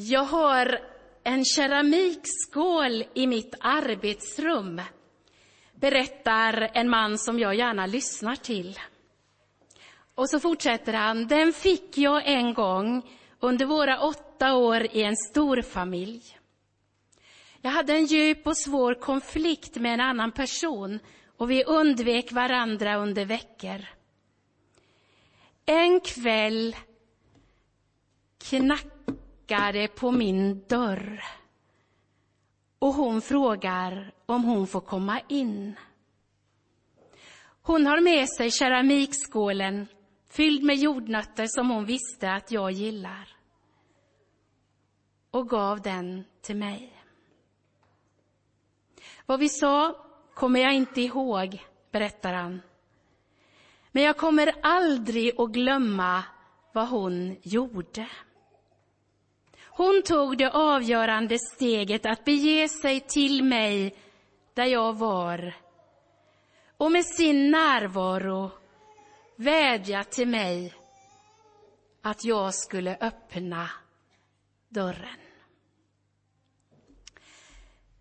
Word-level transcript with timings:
Jag 0.00 0.24
har 0.24 0.80
en 1.24 1.44
keramikskål 1.44 3.04
i 3.14 3.26
mitt 3.26 3.54
arbetsrum, 3.60 4.82
berättar 5.74 6.70
en 6.74 6.88
man 6.88 7.18
som 7.18 7.38
jag 7.38 7.54
gärna 7.54 7.86
lyssnar 7.86 8.36
till. 8.36 8.78
Och 10.14 10.30
så 10.30 10.40
fortsätter 10.40 10.92
han. 10.92 11.26
Den 11.26 11.52
fick 11.52 11.98
jag 11.98 12.22
en 12.26 12.54
gång 12.54 13.10
under 13.40 13.66
våra 13.66 14.00
åtta 14.00 14.54
år 14.54 14.86
i 14.92 15.02
en 15.02 15.16
storfamilj. 15.16 16.38
Jag 17.60 17.70
hade 17.70 17.92
en 17.92 18.06
djup 18.06 18.46
och 18.46 18.56
svår 18.56 18.94
konflikt 18.94 19.76
med 19.76 19.94
en 19.94 20.00
annan 20.00 20.32
person 20.32 20.98
och 21.36 21.50
vi 21.50 21.64
undvek 21.64 22.32
varandra 22.32 22.96
under 22.96 23.24
veckor. 23.24 23.86
En 25.66 26.00
kväll 26.00 26.76
knackade 28.38 28.98
på 29.94 30.10
min 30.10 30.64
dörr 30.68 31.24
och 32.78 32.94
hon 32.94 33.22
frågar 33.22 34.12
om 34.26 34.44
hon 34.44 34.66
får 34.66 34.80
komma 34.80 35.20
in. 35.28 35.74
Hon 37.62 37.86
har 37.86 38.00
med 38.00 38.28
sig 38.28 38.50
keramikskålen 38.50 39.86
fylld 40.30 40.62
med 40.62 40.76
jordnötter 40.76 41.46
som 41.48 41.70
hon 41.70 41.84
visste 41.84 42.32
att 42.32 42.50
jag 42.50 42.72
gillar 42.72 43.36
och 45.30 45.48
gav 45.48 45.80
den 45.82 46.24
till 46.40 46.56
mig. 46.56 47.04
Vad 49.26 49.40
vi 49.40 49.48
sa 49.48 50.04
kommer 50.34 50.60
jag 50.60 50.74
inte 50.74 51.00
ihåg, 51.00 51.64
berättar 51.90 52.32
han. 52.34 52.62
Men 53.92 54.02
jag 54.02 54.16
kommer 54.16 54.54
aldrig 54.62 55.40
att 55.40 55.50
glömma 55.50 56.24
vad 56.72 56.88
hon 56.88 57.36
gjorde. 57.42 58.08
Hon 59.78 60.02
tog 60.02 60.38
det 60.38 60.50
avgörande 60.50 61.38
steget 61.38 62.06
att 62.06 62.24
bege 62.24 62.68
sig 62.68 63.00
till 63.00 63.44
mig 63.44 63.94
där 64.54 64.64
jag 64.64 64.98
var 64.98 65.54
och 66.76 66.92
med 66.92 67.06
sin 67.06 67.50
närvaro 67.50 68.50
vädja 69.36 70.04
till 70.04 70.28
mig 70.28 70.74
att 72.02 72.24
jag 72.24 72.54
skulle 72.54 72.96
öppna 73.00 73.70
dörren. 74.68 75.27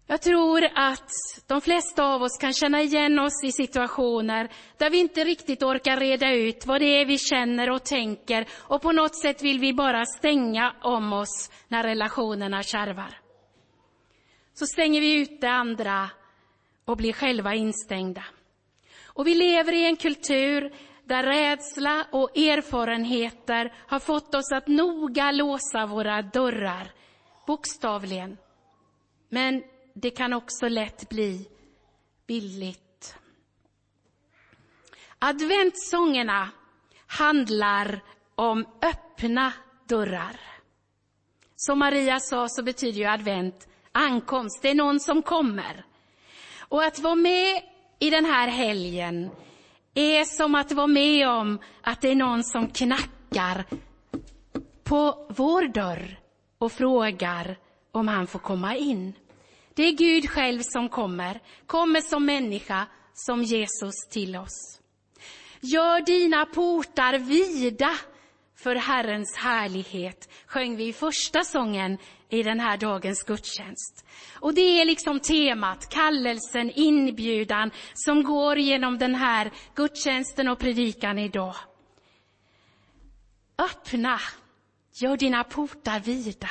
Jag 0.10 0.22
tror 0.22 0.64
att 0.76 1.10
de 1.48 1.62
flesta 1.62 2.04
av 2.04 2.22
oss 2.22 2.38
kan 2.38 2.54
känna 2.54 2.82
igen 2.82 3.20
oss 3.20 3.44
i 3.44 3.52
situationer 3.52 4.50
där 4.78 4.90
vi 4.90 4.98
inte 4.98 5.24
riktigt 5.24 5.64
orkar 5.64 5.98
reda 5.98 6.34
ut 6.34 6.66
vad 6.66 6.82
det 6.82 7.02
är 7.02 7.06
vi 7.06 7.18
känner 7.18 7.70
och 7.70 7.84
tänker 7.84 8.48
och 8.54 8.82
på 8.82 8.92
något 8.92 9.16
sätt 9.16 9.44
vill 9.44 9.60
vi 9.60 9.74
bara 9.74 10.06
stänga 10.06 10.76
om 10.82 11.14
oss 11.14 11.52
när 11.68 11.84
relationerna 11.84 12.64
kärvar. 12.64 13.20
Så 14.54 14.66
stänger 14.66 15.02
vi 15.02 15.22
ut 15.22 15.42
det 15.42 15.50
andra 15.50 16.10
och 16.86 16.98
blir 16.98 17.14
själva 17.14 17.56
instängda. 17.56 18.24
Och 19.06 19.28
vi 19.28 19.36
lever 19.36 19.74
i 19.74 19.86
en 19.86 19.96
kultur 19.96 20.74
där 21.06 21.24
rädsla 21.24 22.08
och 22.12 22.38
erfarenheter 22.38 23.74
har 23.88 24.00
fått 24.00 24.36
oss 24.36 24.52
att 24.52 24.68
noga 24.68 25.32
låsa 25.32 25.86
våra 25.86 26.22
dörrar, 26.22 26.92
bokstavligen. 27.48 28.38
Men 29.30 29.64
det 30.02 30.10
kan 30.10 30.34
också 30.34 30.68
lätt 30.68 31.10
bli 31.10 31.48
billigt. 32.28 33.16
Adventssångerna 35.20 36.50
handlar 37.08 38.04
om 38.36 38.66
öppna 38.82 39.54
dörrar. 39.88 40.40
Som 41.56 41.80
Maria 41.80 42.20
sa 42.20 42.50
så 42.50 42.64
betyder 42.64 43.00
ju 43.00 43.06
advent 43.06 43.68
ankomst, 43.92 44.62
det 44.62 44.70
är 44.70 44.76
någon 44.76 45.00
som 45.00 45.22
kommer. 45.22 45.86
Och 46.60 46.84
att 46.84 47.00
vara 47.00 47.16
med 47.16 47.62
i 48.00 48.10
den 48.10 48.26
här 48.26 48.48
helgen 48.48 49.30
är 49.94 50.24
som 50.24 50.56
att 50.56 50.72
vara 50.72 50.88
med 50.88 51.30
om 51.30 51.60
att 51.82 52.02
det 52.02 52.08
är 52.10 52.16
någon 52.16 52.44
som 52.44 52.68
knackar 52.68 53.66
på 54.84 55.28
vår 55.30 55.68
dörr 55.68 56.20
och 56.58 56.72
frågar 56.72 57.58
om 57.92 58.08
han 58.08 58.28
får 58.28 58.40
komma 58.40 58.76
in. 58.76 59.14
Det 59.78 59.84
är 59.84 59.92
Gud 59.92 60.30
själv 60.30 60.62
som 60.62 60.90
kommer, 60.90 61.42
kommer 61.66 62.02
som 62.02 62.26
människa, 62.26 62.88
som 63.14 63.44
Jesus 63.44 63.96
till 64.12 64.36
oss. 64.36 64.82
Gör 65.62 66.02
dina 66.02 66.46
portar 66.46 67.18
vida 67.20 67.98
för 68.56 68.76
Herrens 68.76 69.36
härlighet, 69.36 70.30
sjöng 70.48 70.76
vi 70.76 70.88
i 70.88 70.94
första 70.94 71.44
sången 71.44 71.98
i 72.30 72.44
den 72.44 72.60
här 72.60 72.78
dagens 72.78 73.24
gudstjänst. 73.24 74.06
Och 74.34 74.54
det 74.54 74.82
är 74.82 74.86
liksom 74.86 75.20
temat, 75.20 75.90
kallelsen, 75.90 76.72
inbjudan 76.76 77.72
som 77.94 78.24
går 78.24 78.58
genom 78.58 78.98
den 78.98 79.16
här 79.16 79.52
gudstjänsten 79.76 80.48
och 80.48 80.60
predikan 80.60 81.20
idag. 81.20 81.56
Öppna, 83.58 84.20
gör 85.02 85.18
dina 85.18 85.44
portar 85.44 86.00
vida. 86.00 86.50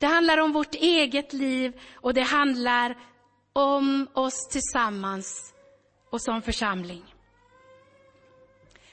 Det 0.00 0.06
handlar 0.06 0.38
om 0.38 0.52
vårt 0.52 0.74
eget 0.74 1.32
liv 1.32 1.80
och 1.94 2.14
det 2.14 2.22
handlar 2.22 2.96
om 3.52 4.08
oss 4.12 4.48
tillsammans 4.48 5.54
och 6.10 6.22
som 6.22 6.42
församling. 6.42 7.04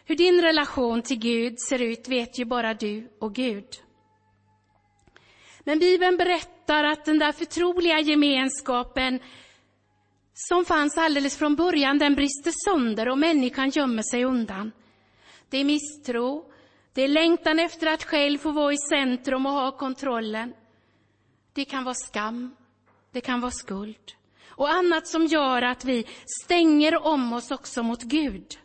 Hur 0.06 0.16
din 0.16 0.42
relation 0.42 1.02
till 1.02 1.20
Gud 1.20 1.60
ser 1.70 1.82
ut 1.82 2.08
vet 2.08 2.40
ju 2.40 2.46
bara 2.46 2.74
du 2.74 3.10
och 3.20 3.36
Gud. 3.36 3.68
Men 5.64 5.80
Bibeln 5.80 6.18
berättar 6.18 6.84
att 6.84 7.06
den 7.06 7.20
där 7.20 7.32
förtroliga 7.32 8.00
gemenskapen 8.00 9.20
som 10.34 10.66
fanns 10.66 10.98
alldeles 10.98 11.38
från 11.38 11.56
början, 11.56 11.98
den 11.98 12.16
brister 12.16 12.54
sönder 12.66 13.10
och 13.10 13.18
människan 13.18 13.70
gömmer 13.70 14.04
sig 14.12 14.26
undan. 14.26 14.72
Det 15.50 15.58
är 15.58 15.66
misstro, 15.66 16.52
det 16.94 17.02
är 17.02 17.08
längtan 17.08 17.60
efter 17.60 17.88
att 17.88 18.04
själv 18.04 18.38
få 18.38 18.52
vara 18.52 18.74
i 18.74 18.78
centrum 18.78 19.46
och 19.46 19.52
ha 19.52 19.78
kontrollen. 19.78 20.54
Det 21.58 21.66
kan 21.66 21.84
vara 21.84 21.96
skam, 21.96 22.56
det 23.12 23.22
kan 23.22 23.42
vara 23.42 23.52
skuld 23.52 24.14
och 24.50 24.70
annat 24.70 25.08
som 25.08 25.26
gör 25.26 25.62
att 25.62 25.86
vi 25.86 26.06
stänger 26.44 27.06
om 27.06 27.34
oss 27.34 27.52
också 27.52 27.84
mot 27.84 28.04
Gud. 28.04 28.60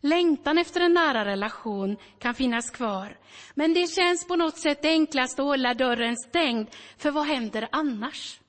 Längtan 0.00 0.58
efter 0.58 0.80
en 0.80 0.94
nära 0.94 1.24
relation 1.24 1.96
kan 2.18 2.34
finnas 2.34 2.70
kvar, 2.70 3.18
men 3.54 3.74
det 3.74 3.86
känns 3.86 4.26
på 4.26 4.36
något 4.36 4.58
sätt 4.58 4.84
enklast 4.84 5.38
att 5.38 5.44
hålla 5.44 5.74
dörren 5.74 6.16
stängd, 6.16 6.68
för 6.98 7.10
vad 7.10 7.26
händer 7.26 7.68
annars? 7.72 8.40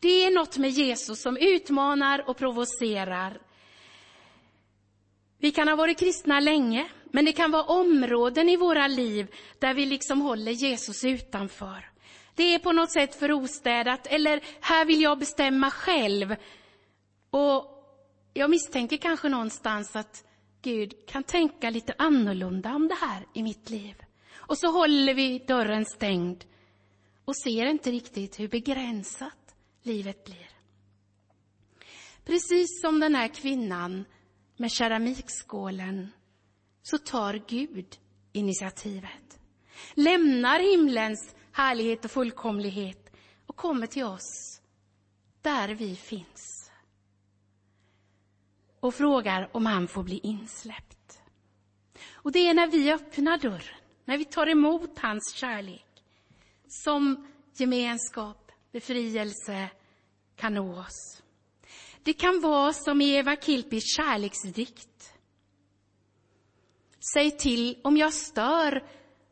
Det 0.00 0.24
är 0.24 0.30
något 0.30 0.58
med 0.58 0.70
Jesus 0.70 1.22
som 1.22 1.36
utmanar 1.36 2.30
och 2.30 2.36
provocerar. 2.36 3.40
Vi 5.38 5.50
kan 5.50 5.68
ha 5.68 5.76
varit 5.76 5.98
kristna 5.98 6.40
länge, 6.40 6.88
men 7.04 7.24
det 7.24 7.32
kan 7.32 7.50
vara 7.50 7.64
områden 7.64 8.48
i 8.48 8.56
våra 8.56 8.86
liv 8.86 9.34
där 9.58 9.74
vi 9.74 9.86
liksom 9.86 10.20
håller 10.20 10.52
Jesus 10.52 11.04
utanför. 11.04 11.91
Det 12.34 12.54
är 12.54 12.58
på 12.58 12.72
något 12.72 12.92
sätt 12.92 13.14
för 13.14 13.32
ostädat, 13.32 14.06
eller 14.06 14.40
här 14.60 14.84
vill 14.84 15.00
jag 15.00 15.18
bestämma 15.18 15.70
själv. 15.70 16.36
Och 17.30 17.72
jag 18.34 18.50
misstänker 18.50 18.96
kanske 18.96 19.28
någonstans 19.28 19.96
att 19.96 20.24
Gud 20.62 20.94
kan 21.06 21.22
tänka 21.22 21.70
lite 21.70 21.94
annorlunda 21.98 22.74
om 22.74 22.88
det 22.88 22.94
här 22.94 23.26
i 23.34 23.42
mitt 23.42 23.70
liv. 23.70 23.94
Och 24.34 24.58
så 24.58 24.72
håller 24.72 25.14
vi 25.14 25.38
dörren 25.38 25.84
stängd 25.84 26.44
och 27.24 27.36
ser 27.36 27.66
inte 27.66 27.90
riktigt 27.90 28.40
hur 28.40 28.48
begränsat 28.48 29.54
livet 29.82 30.24
blir. 30.24 30.48
Precis 32.24 32.80
som 32.80 33.00
den 33.00 33.14
här 33.14 33.28
kvinnan 33.28 34.04
med 34.56 34.70
keramikskålen 34.70 36.12
så 36.82 36.98
tar 36.98 37.42
Gud 37.48 37.96
initiativet. 38.32 39.40
Lämnar 39.94 40.60
himlens 40.60 41.34
härlighet 41.52 42.04
och 42.04 42.10
fullkomlighet 42.10 43.12
och 43.46 43.56
kommer 43.56 43.86
till 43.86 44.04
oss 44.04 44.60
där 45.42 45.68
vi 45.68 45.96
finns. 45.96 46.70
Och 48.80 48.94
frågar 48.94 49.50
om 49.52 49.66
han 49.66 49.88
får 49.88 50.02
bli 50.02 50.20
insläppt. 50.22 51.22
Och 52.12 52.32
det 52.32 52.38
är 52.38 52.54
när 52.54 52.66
vi 52.66 52.92
öppnar 52.92 53.38
dörren, 53.38 53.80
när 54.04 54.18
vi 54.18 54.24
tar 54.24 54.46
emot 54.46 54.98
hans 54.98 55.34
kärlek, 55.34 56.04
som 56.68 57.26
gemenskap, 57.56 58.52
befrielse 58.72 59.68
kan 60.36 60.54
nå 60.54 60.80
oss. 60.80 61.22
Det 62.02 62.12
kan 62.12 62.40
vara 62.40 62.72
som 62.72 63.00
i 63.00 63.14
Eva 63.14 63.36
Kilpis 63.36 63.96
kärleksdikt. 63.96 65.14
Säg 67.14 67.30
till 67.30 67.78
om 67.84 67.96
jag 67.96 68.12
stör, 68.12 68.84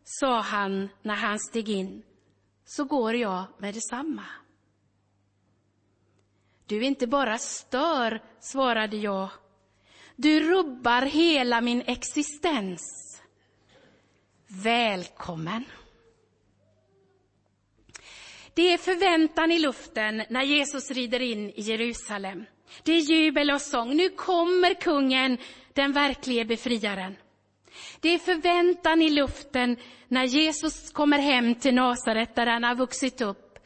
sa 0.04 0.40
han 0.40 0.88
när 1.02 1.14
han 1.14 1.38
steg 1.38 1.68
in 1.68 2.02
så 2.70 2.84
går 2.84 3.14
jag 3.14 3.44
med 3.58 3.74
detsamma. 3.74 4.24
Du 6.66 6.84
inte 6.84 7.06
bara 7.06 7.38
stör, 7.38 8.22
svarade 8.40 8.96
jag. 8.96 9.28
Du 10.16 10.40
rubbar 10.40 11.02
hela 11.02 11.60
min 11.60 11.82
existens. 11.86 12.80
Välkommen. 14.46 15.64
Det 18.54 18.72
är 18.72 18.78
förväntan 18.78 19.52
i 19.52 19.58
luften 19.58 20.22
när 20.28 20.42
Jesus 20.42 20.90
rider 20.90 21.20
in 21.20 21.50
i 21.50 21.60
Jerusalem. 21.60 22.44
Det 22.82 22.92
är 22.92 23.00
jubel 23.00 23.50
och 23.50 23.62
sång. 23.62 23.96
Nu 23.96 24.08
kommer 24.08 24.74
kungen, 24.74 25.38
den 25.72 25.92
verklige 25.92 26.44
befriaren. 26.44 27.16
Det 28.00 28.08
är 28.14 28.18
förväntan 28.18 29.02
i 29.02 29.10
luften 29.10 29.76
när 30.08 30.24
Jesus 30.24 30.92
kommer 30.92 31.18
hem 31.18 31.54
till 31.54 31.74
Nasaret 31.74 32.34
där 32.34 32.46
han 32.46 32.64
har 32.64 32.74
vuxit 32.74 33.20
upp. 33.20 33.58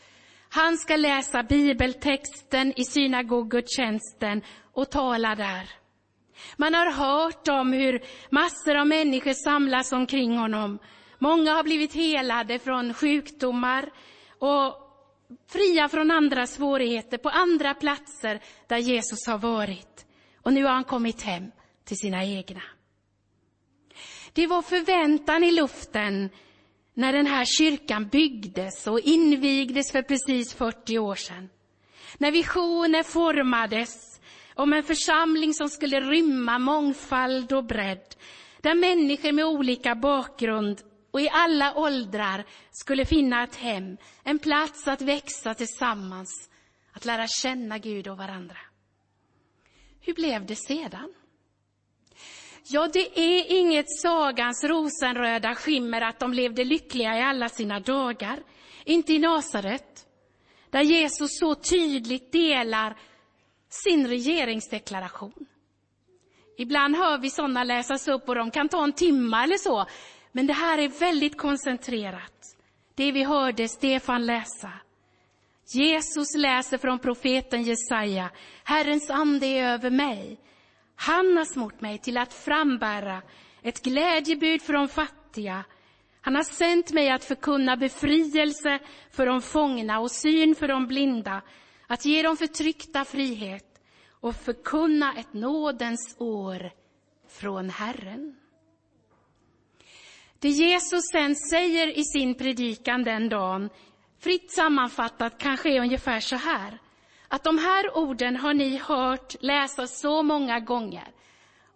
Han 0.49 0.79
ska 0.79 0.97
läsa 0.97 1.43
bibeltexten 1.43 2.73
i 2.77 2.85
synagogutjänsten 2.85 4.43
och 4.73 4.91
tala 4.91 5.35
där. 5.35 5.71
Man 6.57 6.75
har 6.75 6.91
hört 6.93 7.49
om 7.49 7.73
hur 7.73 8.03
massor 8.31 8.77
av 8.77 8.87
människor 8.87 9.33
samlas 9.33 9.93
omkring 9.93 10.37
honom. 10.39 10.79
Många 11.19 11.53
har 11.53 11.65
blivit 11.65 11.95
helade 11.95 12.59
från 12.59 12.95
sjukdomar 12.95 13.91
och 14.39 14.85
fria 15.49 15.89
från 15.89 16.11
andra 16.11 16.47
svårigheter 16.47 17.19
på 17.19 17.29
andra 17.29 17.75
platser 17.75 18.41
där 18.67 18.79
Jesus 18.79 19.27
har 19.27 19.39
varit. 19.39 20.07
Och 20.43 20.53
nu 20.53 20.65
har 20.65 20.73
han 20.73 20.85
kommit 20.85 21.23
hem 21.23 21.51
till 21.85 21.97
sina 21.97 22.25
egna. 22.25 22.63
Det 24.35 24.47
var 24.47 24.63
förväntan 24.63 25.45
i 25.45 25.53
luften 25.53 26.31
när 26.95 27.13
den 27.13 27.27
här 27.27 27.45
kyrkan 27.45 28.09
byggdes 28.09 28.87
och 28.87 29.01
invigdes 29.01 29.93
för 29.93 30.03
precis 30.03 30.55
40 30.55 30.99
år 30.99 31.15
sedan. 31.15 31.49
När 32.19 32.33
visioner 32.33 33.03
formades 33.03 34.21
om 34.55 34.73
en 34.73 34.83
församling 34.83 35.55
som 35.55 35.69
skulle 35.69 36.01
rymma 36.01 36.59
mångfald 36.59 37.53
och 37.53 37.65
bredd, 37.65 38.15
där 38.61 38.75
människor 38.75 39.33
med 39.33 39.45
olika 39.45 39.95
bakgrund 39.95 40.83
och 41.11 41.21
i 41.21 41.29
alla 41.33 41.75
åldrar 41.75 42.45
skulle 42.71 43.05
finna 43.05 43.45
ett 43.45 43.57
hem, 43.57 43.97
en 44.25 44.39
plats 44.39 44.89
att 44.89 45.03
växa 45.03 45.55
tillsammans, 45.55 46.51
att 46.93 47.05
lära 47.05 47.27
känna 47.27 47.79
Gud 47.79 48.09
och 48.09 48.19
varandra. 48.19 48.59
Hur 50.01 50.15
blev 50.15 50.47
det 50.47 50.57
sedan? 50.57 51.15
Ja, 52.67 52.89
det 52.93 53.19
är 53.21 53.61
inget 53.61 54.01
sagans 54.01 54.65
rosenröda 54.65 55.55
skimmer 55.55 56.01
att 56.01 56.21
de 56.21 56.33
levde 56.33 56.65
lyckliga 56.65 57.19
i 57.19 57.23
alla 57.23 57.49
sina 57.49 57.81
dagar. 57.81 58.43
Inte 58.85 59.13
i 59.13 59.19
Nasaret, 59.19 60.07
där 60.71 60.83
Jesus 60.83 61.39
så 61.39 61.55
tydligt 61.55 62.33
delar 62.33 62.97
sin 63.69 64.07
regeringsdeklaration. 64.09 65.47
Ibland 66.57 66.97
hör 66.97 67.19
vi 67.19 67.31
sådana 67.31 67.65
läsas 67.65 68.09
upp 68.09 68.29
och 68.29 68.35
de 68.35 68.51
kan 68.51 68.69
ta 68.69 68.85
en 68.85 68.93
timme 68.93 69.43
eller 69.45 69.57
så. 69.57 69.87
Men 70.33 70.47
det 70.47 70.53
här 70.53 70.79
är 70.79 70.89
väldigt 70.89 71.39
koncentrerat. 71.39 72.57
Det 72.95 73.13
vi 73.13 73.25
hörde 73.25 73.69
Stefan 73.69 74.27
läsa. 74.27 74.73
Jesus 75.75 76.37
läser 76.37 76.79
från 76.79 76.99
profeten 76.99 77.63
Jesaja. 77.63 78.31
Herrens 78.65 79.11
ande 79.11 79.47
är 79.47 79.73
över 79.73 79.91
mig. 79.91 80.39
Han 80.97 81.37
har 81.37 81.45
smort 81.45 81.81
mig 81.81 81.99
till 81.99 82.17
att 82.17 82.35
frambära 82.35 83.23
ett 83.63 83.83
glädjebud 83.83 84.63
för 84.63 84.73
de 84.73 84.89
fattiga. 84.89 85.65
Han 86.21 86.35
har 86.35 86.43
sänt 86.43 86.93
mig 86.93 87.11
att 87.11 87.25
förkunna 87.25 87.77
befrielse 87.77 88.79
för 89.11 89.27
de 89.27 89.43
fångna 89.43 90.01
och 90.01 90.11
syn 90.11 90.55
för 90.55 90.69
de 90.69 90.87
blinda, 90.87 91.43
att 91.87 92.05
ge 92.05 92.23
de 92.23 92.37
förtryckta 92.37 93.05
frihet 93.05 93.81
och 94.11 94.37
förkunna 94.37 95.15
ett 95.17 95.33
nådens 95.33 96.17
år 96.19 96.71
från 97.29 97.71
Herren. 97.71 98.37
Det 100.39 100.49
Jesus 100.49 101.03
sen 101.13 101.37
säger 101.37 101.99
i 101.99 102.05
sin 102.05 102.35
predikan 102.35 103.05
den 103.05 103.29
dagen, 103.29 103.71
fritt 104.19 104.51
sammanfattat 104.53 105.39
kanske 105.39 105.77
är 105.77 105.81
ungefär 105.81 106.21
så 106.21 106.37
här 106.37 106.79
att 107.35 107.45
de 107.45 107.59
här 107.59 107.97
orden 107.97 108.37
har 108.37 108.55
ni 108.55 108.77
hört 108.77 109.43
läsas 109.43 110.01
så 110.01 110.23
många 110.23 110.61
gånger. 110.61 111.13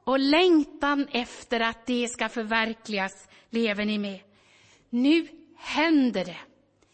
Och 0.04 0.18
längtan 0.18 1.08
efter 1.12 1.60
att 1.60 1.86
det 1.86 2.08
ska 2.08 2.28
förverkligas 2.28 3.28
lever 3.50 3.84
ni 3.84 3.98
med. 3.98 4.20
Nu 4.90 5.28
händer 5.56 6.24
det. 6.24 6.38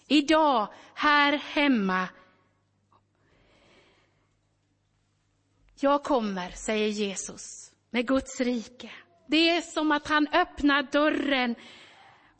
Idag, 0.08 0.68
här 0.94 1.32
hemma. 1.32 2.08
Jag 5.80 6.02
kommer, 6.02 6.50
säger 6.50 6.88
Jesus, 6.88 7.72
med 7.90 8.06
Guds 8.06 8.40
rike. 8.40 8.90
Det 9.26 9.50
är 9.50 9.60
som 9.60 9.92
att 9.92 10.08
han 10.08 10.28
öppnar 10.32 10.82
dörren 10.82 11.54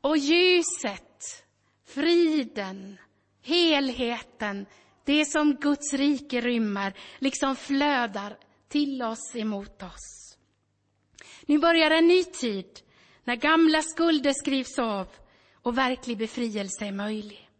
och 0.01 0.17
ljuset, 0.17 1.45
friden, 1.87 2.99
helheten 3.43 4.67
det 5.05 5.25
som 5.25 5.55
Guds 5.55 5.93
rike 5.93 6.41
rymmer, 6.41 6.95
liksom 7.19 7.57
flödar 7.57 8.37
till 8.69 9.03
oss, 9.03 9.37
emot 9.37 9.83
oss. 9.83 10.37
Nu 11.47 11.59
börjar 11.59 11.91
en 11.91 12.07
ny 12.07 12.25
tid, 12.25 12.81
när 13.25 13.37
gamla 13.37 13.83
skulder 13.83 14.33
skrivs 14.33 14.79
av 14.79 15.09
och 15.63 15.79
verklig 15.79 16.19
befrielse 16.19 16.87
är 16.87 16.93
möjlig. 16.93 17.51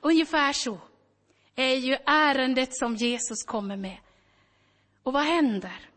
Ungefär 0.00 0.52
så 0.52 0.78
är 1.54 1.74
ju 1.74 1.96
ärendet 2.06 2.76
som 2.76 2.96
Jesus 2.96 3.44
kommer 3.46 3.76
med. 3.76 3.98
Och 5.02 5.12
vad 5.12 5.22
händer? 5.22 5.90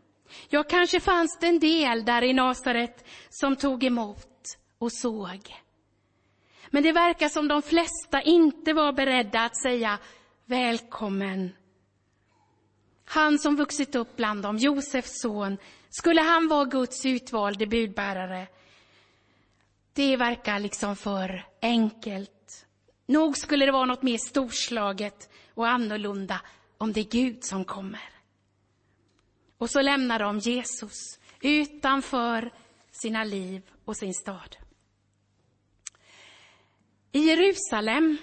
Ja, 0.48 0.62
kanske 0.62 1.00
fanns 1.00 1.38
det 1.40 1.46
en 1.46 1.58
del 1.58 2.04
där 2.04 2.22
i 2.22 2.32
Nasaret 2.32 3.04
som 3.30 3.56
tog 3.56 3.84
emot 3.84 4.58
och 4.78 4.92
såg. 4.92 5.63
Men 6.74 6.82
det 6.82 6.92
verkar 6.92 7.28
som 7.28 7.48
de 7.48 7.62
flesta 7.62 8.22
inte 8.22 8.72
var 8.72 8.92
beredda 8.92 9.40
att 9.44 9.62
säga 9.62 9.98
välkommen. 10.44 11.52
Han 13.04 13.38
som 13.38 13.56
vuxit 13.56 13.94
upp 13.94 14.16
bland 14.16 14.42
dem, 14.42 14.56
Josefs 14.56 15.20
son, 15.20 15.56
skulle 15.90 16.20
han 16.20 16.48
vara 16.48 16.64
Guds 16.64 17.06
utvalde 17.06 17.66
budbärare? 17.66 18.46
Det 19.92 20.16
verkar 20.16 20.58
liksom 20.58 20.96
för 20.96 21.46
enkelt. 21.62 22.66
Nog 23.06 23.36
skulle 23.36 23.66
det 23.66 23.72
vara 23.72 23.86
något 23.86 24.02
mer 24.02 24.18
storslaget 24.18 25.30
och 25.54 25.68
annorlunda 25.68 26.40
om 26.78 26.92
det 26.92 27.00
är 27.00 27.10
Gud 27.10 27.44
som 27.44 27.64
kommer. 27.64 28.08
Och 29.58 29.70
så 29.70 29.82
lämnar 29.82 30.18
de 30.18 30.38
Jesus 30.38 31.18
utanför 31.40 32.52
sina 32.90 33.24
liv 33.24 33.62
och 33.84 33.96
sin 33.96 34.14
stad. 34.14 34.63
I 37.14 37.18
Jerusalem, 37.18 38.16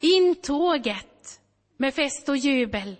intåget 0.00 1.40
med 1.76 1.94
fest 1.94 2.28
och 2.28 2.36
jubel, 2.36 2.96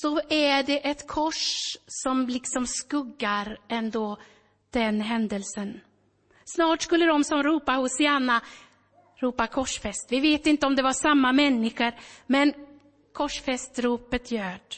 så 0.00 0.20
är 0.28 0.62
det 0.62 0.88
ett 0.88 1.06
kors 1.06 1.76
som 1.86 2.28
liksom 2.28 2.66
skuggar 2.66 3.58
ändå 3.68 4.18
den 4.70 5.00
händelsen. 5.00 5.80
Snart 6.44 6.82
skulle 6.82 7.06
de 7.06 7.24
som 7.24 7.42
ropar 7.42 7.76
Hosianna 7.76 8.40
ropa 9.20 9.46
korsfäst. 9.46 10.06
Vi 10.10 10.20
vet 10.20 10.46
inte 10.46 10.66
om 10.66 10.76
det 10.76 10.82
var 10.82 10.92
samma 10.92 11.32
människor, 11.32 11.92
men 12.26 12.54
korsfästropet 13.12 14.30
ljöd. 14.30 14.74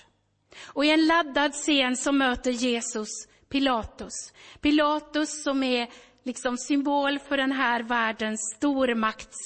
Och 0.62 0.84
i 0.84 0.90
en 0.90 1.06
laddad 1.06 1.52
scen 1.52 1.96
så 1.96 2.12
möter 2.12 2.50
Jesus 2.50 3.08
Pilatus. 3.48 4.32
Pilatus 4.60 5.42
som 5.42 5.62
är 5.62 5.88
liksom 6.22 6.58
symbol 6.58 7.18
för 7.18 7.36
den 7.36 7.52
här 7.52 7.82
världens 7.82 8.54
stormakts, 8.56 9.38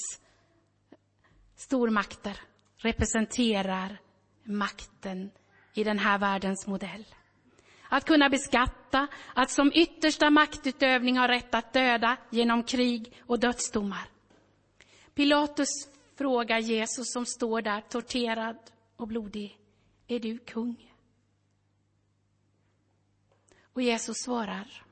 stormakter, 1.55 2.39
representerar 2.77 3.97
makten 4.43 5.31
i 5.73 5.83
den 5.83 5.99
här 5.99 6.17
världens 6.17 6.67
modell. 6.67 7.05
Att 7.89 8.05
kunna 8.05 8.29
beskatta, 8.29 9.07
att 9.33 9.51
som 9.51 9.71
yttersta 9.75 10.29
maktutövning 10.29 11.17
ha 11.17 11.27
rätt 11.27 11.55
att 11.55 11.73
döda 11.73 12.17
genom 12.29 12.63
krig 12.63 13.13
och 13.19 13.39
dödsdomar. 13.39 14.09
Pilatus 15.13 15.69
frågar 16.17 16.59
Jesus 16.59 17.13
som 17.13 17.25
står 17.25 17.61
där 17.61 17.81
torterad 17.81 18.57
och 18.95 19.07
blodig, 19.07 19.59
är 20.07 20.19
du 20.19 20.37
kung? 20.37 20.91
Och 23.73 23.81
Jesus 23.81 24.17
svarar, 24.17 24.83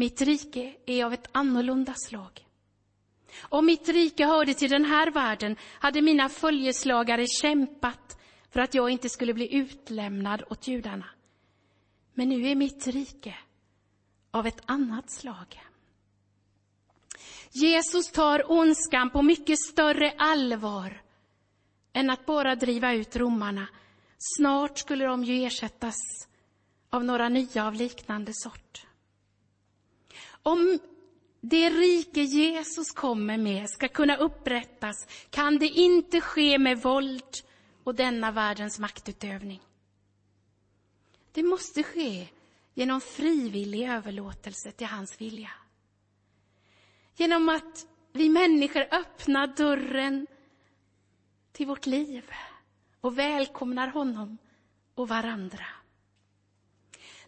mitt 0.00 0.22
rike 0.22 0.76
är 0.86 1.04
av 1.04 1.12
ett 1.12 1.28
annorlunda 1.32 1.94
slag. 1.96 2.46
Om 3.40 3.66
mitt 3.66 3.88
rike 3.88 4.26
hörde 4.26 4.54
till 4.54 4.70
den 4.70 4.84
här 4.84 5.10
världen 5.10 5.56
hade 5.62 6.02
mina 6.02 6.28
följeslagare 6.28 7.26
kämpat 7.42 8.18
för 8.50 8.60
att 8.60 8.74
jag 8.74 8.90
inte 8.90 9.08
skulle 9.08 9.34
bli 9.34 9.54
utlämnad 9.54 10.42
åt 10.50 10.66
judarna. 10.68 11.06
Men 12.14 12.28
nu 12.28 12.48
är 12.48 12.54
mitt 12.54 12.86
rike 12.86 13.34
av 14.30 14.46
ett 14.46 14.62
annat 14.66 15.10
slag. 15.10 15.60
Jesus 17.52 18.12
tar 18.12 18.52
ondskan 18.52 19.10
på 19.10 19.22
mycket 19.22 19.58
större 19.58 20.14
allvar 20.18 21.02
än 21.92 22.10
att 22.10 22.26
bara 22.26 22.54
driva 22.54 22.92
ut 22.92 23.16
romarna. 23.16 23.68
Snart 24.18 24.78
skulle 24.78 25.04
de 25.04 25.24
ju 25.24 25.44
ersättas 25.44 25.96
av 26.90 27.04
några 27.04 27.28
nya 27.28 27.66
av 27.66 27.74
liknande 27.74 28.32
sort. 28.34 28.86
Om 30.42 30.78
det 31.40 31.70
rike 31.70 32.22
Jesus 32.22 32.90
kommer 32.90 33.38
med 33.38 33.70
ska 33.70 33.88
kunna 33.88 34.16
upprättas 34.16 35.06
kan 35.30 35.58
det 35.58 35.68
inte 35.68 36.20
ske 36.20 36.58
med 36.58 36.82
våld 36.82 37.36
och 37.84 37.94
denna 37.94 38.30
världens 38.30 38.78
maktutövning. 38.78 39.60
Det 41.32 41.42
måste 41.42 41.82
ske 41.82 42.28
genom 42.74 43.00
frivillig 43.00 43.88
överlåtelse 43.88 44.72
till 44.72 44.86
hans 44.86 45.20
vilja. 45.20 45.50
Genom 47.16 47.48
att 47.48 47.86
vi 48.12 48.28
människor 48.28 48.86
öppnar 48.90 49.46
dörren 49.46 50.26
till 51.52 51.66
vårt 51.66 51.86
liv 51.86 52.30
och 53.00 53.18
välkomnar 53.18 53.88
honom 53.88 54.38
och 54.94 55.08
varandra. 55.08 55.66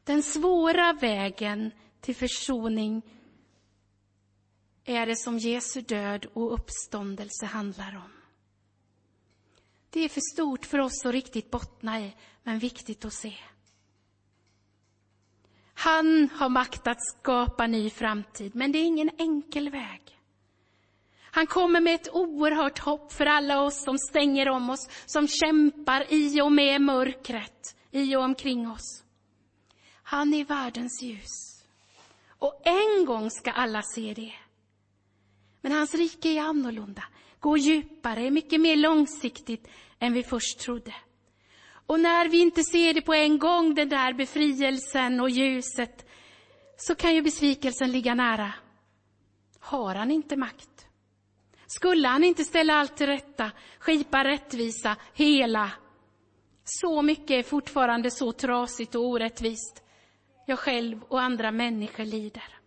Den 0.04 0.22
svåra 0.22 0.92
vägen 0.92 1.70
till 2.02 2.16
försoning 2.16 3.02
är 4.84 5.06
det 5.06 5.16
som 5.16 5.38
Jesu 5.38 5.80
död 5.80 6.26
och 6.32 6.54
uppståndelse 6.54 7.46
handlar 7.46 7.96
om. 7.96 8.12
Det 9.90 10.00
är 10.00 10.08
för 10.08 10.20
stort 10.34 10.66
för 10.66 10.78
oss 10.78 11.04
att 11.04 11.12
riktigt 11.12 11.50
bottna 11.50 12.00
i, 12.00 12.16
men 12.42 12.58
viktigt 12.58 13.04
att 13.04 13.12
se. 13.12 13.34
Han 15.74 16.28
har 16.32 16.48
makt 16.48 16.86
att 16.86 17.06
skapa 17.06 17.66
ny 17.66 17.90
framtid, 17.90 18.54
men 18.54 18.72
det 18.72 18.78
är 18.78 18.84
ingen 18.84 19.10
enkel 19.18 19.70
väg. 19.70 20.18
Han 21.20 21.46
kommer 21.46 21.80
med 21.80 21.94
ett 21.94 22.08
oerhört 22.12 22.78
hopp 22.78 23.12
för 23.12 23.26
alla 23.26 23.62
oss 23.62 23.84
som 23.84 23.98
stänger 23.98 24.48
om 24.48 24.70
oss, 24.70 24.88
som 25.06 25.28
kämpar 25.28 26.06
i 26.08 26.40
och 26.40 26.52
med 26.52 26.80
mörkret 26.80 27.76
i 27.90 28.16
och 28.16 28.22
omkring 28.22 28.70
oss. 28.70 29.04
Han 30.02 30.34
är 30.34 30.44
världens 30.44 31.02
ljus. 31.02 31.51
Och 32.42 32.60
en 32.64 33.04
gång 33.04 33.30
ska 33.30 33.50
alla 33.50 33.82
se 33.82 34.14
det. 34.14 34.32
Men 35.60 35.72
hans 35.72 35.94
rike 35.94 36.28
är 36.28 36.40
annorlunda, 36.40 37.04
går 37.40 37.58
djupare, 37.58 38.26
är 38.26 38.30
mycket 38.30 38.60
mer 38.60 38.76
långsiktigt 38.76 39.68
än 39.98 40.12
vi 40.12 40.22
först 40.22 40.58
trodde. 40.58 40.94
Och 41.86 42.00
när 42.00 42.28
vi 42.28 42.40
inte 42.40 42.62
ser 42.64 42.94
det 42.94 43.02
på 43.02 43.14
en 43.14 43.38
gång, 43.38 43.74
den 43.74 43.88
där 43.88 44.12
befrielsen 44.12 45.20
och 45.20 45.30
ljuset, 45.30 46.06
så 46.76 46.94
kan 46.94 47.14
ju 47.14 47.22
besvikelsen 47.22 47.92
ligga 47.92 48.14
nära. 48.14 48.52
Har 49.60 49.94
han 49.94 50.10
inte 50.10 50.36
makt? 50.36 50.86
Skulle 51.66 52.08
han 52.08 52.24
inte 52.24 52.44
ställa 52.44 52.74
allt 52.74 52.96
till 52.96 53.06
rätta, 53.06 53.50
skipa 53.78 54.24
rättvisa, 54.24 54.96
hela? 55.14 55.70
Så 56.64 57.02
mycket 57.02 57.30
är 57.30 57.42
fortfarande 57.42 58.10
så 58.10 58.32
trasigt 58.32 58.94
och 58.94 59.06
orättvist. 59.06 59.82
Jag 60.46 60.58
själv 60.58 61.02
och 61.02 61.20
andra 61.20 61.50
människor 61.50 62.04
lider. 62.04 62.58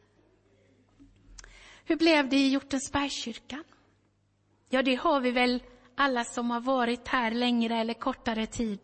Hur 1.85 1.95
blev 1.95 2.29
det 2.29 2.35
i 2.37 2.47
Hjortensbergskyrkan? 2.47 3.63
Ja, 4.69 4.81
det 4.81 4.95
har 4.95 5.19
vi 5.19 5.31
väl 5.31 5.63
alla 5.95 6.23
som 6.23 6.51
har 6.51 6.61
varit 6.61 7.07
här 7.07 7.31
längre 7.31 7.77
eller 7.77 7.93
kortare 7.93 8.45
tid 8.45 8.79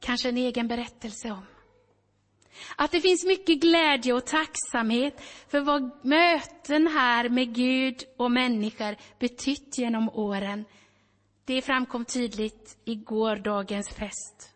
kanske 0.00 0.28
en 0.28 0.36
egen 0.36 0.68
berättelse 0.68 1.30
om. 1.30 1.46
Att 2.76 2.90
det 2.90 3.00
finns 3.00 3.24
mycket 3.24 3.60
glädje 3.60 4.12
och 4.12 4.26
tacksamhet 4.26 5.20
för 5.48 5.60
vad 5.60 6.04
möten 6.04 6.86
här 6.86 7.28
med 7.28 7.54
Gud 7.54 8.04
och 8.16 8.30
människor 8.30 8.96
betytt 9.18 9.78
genom 9.78 10.08
åren. 10.08 10.64
Det 11.44 11.62
framkom 11.62 12.04
tydligt 12.04 12.78
i 12.84 12.94
gårdagens 12.94 13.88
fest. 13.88 14.51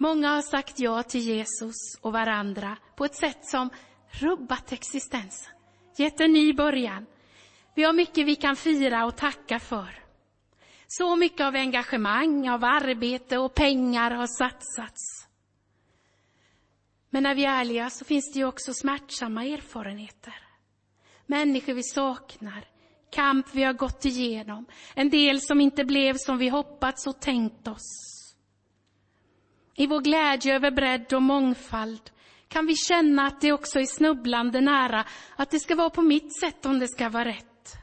Många 0.00 0.28
har 0.28 0.42
sagt 0.42 0.80
ja 0.80 1.02
till 1.02 1.20
Jesus 1.20 1.76
och 2.00 2.12
varandra 2.12 2.76
på 2.96 3.04
ett 3.04 3.14
sätt 3.14 3.46
som 3.46 3.70
rubbat 4.10 4.72
existensen, 4.72 5.52
gett 5.96 6.20
en 6.20 6.32
ny 6.32 6.52
början. 6.52 7.06
Vi 7.74 7.82
har 7.82 7.92
mycket 7.92 8.26
vi 8.26 8.36
kan 8.36 8.56
fira 8.56 9.04
och 9.04 9.16
tacka 9.16 9.58
för. 9.58 10.04
Så 10.86 11.16
mycket 11.16 11.40
av 11.40 11.54
engagemang, 11.54 12.48
av 12.48 12.64
arbete 12.64 13.38
och 13.38 13.54
pengar 13.54 14.10
har 14.10 14.26
satsats. 14.26 15.28
Men 17.10 17.22
när 17.22 17.34
vi 17.34 17.44
är 17.44 17.60
ärliga 17.60 17.90
så 17.90 18.04
finns 18.04 18.32
det 18.32 18.38
ju 18.38 18.44
också 18.44 18.74
smärtsamma 18.74 19.44
erfarenheter. 19.44 20.34
Människor 21.26 21.74
vi 21.74 21.82
saknar, 21.82 22.64
kamp 23.10 23.46
vi 23.52 23.62
har 23.62 23.72
gått 23.72 24.04
igenom, 24.04 24.66
en 24.94 25.10
del 25.10 25.40
som 25.40 25.60
inte 25.60 25.84
blev 25.84 26.14
som 26.18 26.38
vi 26.38 26.48
hoppats 26.48 27.06
och 27.06 27.20
tänkt 27.20 27.68
oss. 27.68 28.17
I 29.78 29.86
vår 29.86 30.00
glädje 30.00 30.54
över 30.54 30.70
bredd 30.70 31.12
och 31.12 31.22
mångfald 31.22 32.10
kan 32.48 32.66
vi 32.66 32.76
känna 32.76 33.26
att 33.26 33.40
det 33.40 33.52
också 33.52 33.80
är 33.80 33.84
snubblande 33.84 34.60
nära 34.60 35.04
att 35.36 35.50
det 35.50 35.60
ska 35.60 35.76
vara 35.76 35.90
på 35.90 36.02
mitt 36.02 36.40
sätt 36.40 36.66
om 36.66 36.78
det 36.78 36.88
ska 36.88 37.08
vara 37.08 37.24
rätt. 37.24 37.76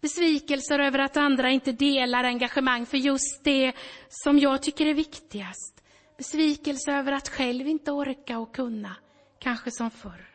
Besvikelser 0.00 0.78
över 0.78 0.98
att 0.98 1.16
andra 1.16 1.50
inte 1.50 1.72
delar 1.72 2.24
engagemang 2.24 2.86
för 2.86 2.96
just 2.96 3.44
det 3.44 3.72
som 4.08 4.38
jag 4.38 4.62
tycker 4.62 4.86
är 4.86 4.94
viktigast. 4.94 5.84
Besvikelse 6.18 6.92
över 6.92 7.12
att 7.12 7.28
själv 7.28 7.68
inte 7.68 7.92
orka 7.92 8.38
och 8.38 8.54
kunna, 8.54 8.96
kanske 9.38 9.70
som 9.70 9.90
förr. 9.90 10.28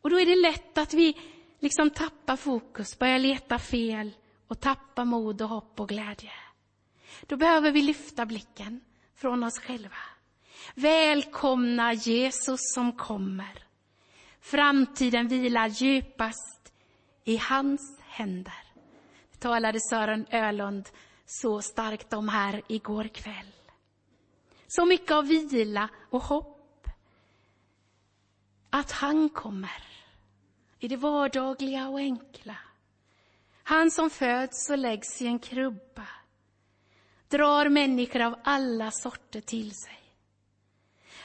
Och 0.00 0.10
då 0.10 0.20
är 0.20 0.26
det 0.26 0.36
lätt 0.36 0.78
att 0.78 0.94
vi 0.94 1.16
liksom 1.60 1.90
tappar 1.90 2.36
fokus, 2.36 2.98
börjar 2.98 3.18
leta 3.18 3.58
fel 3.58 4.10
och 4.48 4.60
tappar 4.60 5.04
mod 5.04 5.42
och 5.42 5.48
hopp 5.48 5.80
och 5.80 5.88
glädje. 5.88 6.32
Då 7.26 7.36
behöver 7.36 7.70
vi 7.70 7.82
lyfta 7.82 8.26
blicken 8.26 8.80
från 9.18 9.44
oss 9.44 9.58
själva. 9.58 9.96
Välkomna 10.74 11.92
Jesus 11.92 12.60
som 12.74 12.92
kommer. 12.92 13.64
Framtiden 14.40 15.28
vilar 15.28 15.68
djupast 15.68 16.72
i 17.24 17.36
hans 17.36 18.00
händer. 18.00 18.64
Det 19.32 19.38
talade 19.38 19.80
Sören 19.80 20.26
Ölund 20.30 20.88
så 21.26 21.62
starkt 21.62 22.12
om 22.12 22.28
här 22.28 22.62
igår 22.68 23.08
kväll. 23.08 23.52
Så 24.66 24.86
mycket 24.86 25.10
av 25.10 25.26
vila 25.26 25.88
och 26.10 26.22
hopp. 26.22 26.88
Att 28.70 28.92
han 28.92 29.28
kommer 29.28 29.82
i 30.78 30.88
det 30.88 30.96
vardagliga 30.96 31.88
och 31.88 31.98
enkla. 31.98 32.56
Han 33.62 33.90
som 33.90 34.10
föds 34.10 34.70
och 34.70 34.78
läggs 34.78 35.22
i 35.22 35.26
en 35.26 35.38
krubba 35.38 36.06
drar 37.28 37.68
människor 37.68 38.20
av 38.20 38.34
alla 38.44 38.90
sorter 38.90 39.40
till 39.40 39.70
sig. 39.70 39.98